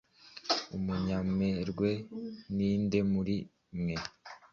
umunyamerwe 0.75 1.89
ninde 2.55 2.99
muri 3.11 3.35
mwe 3.79 3.95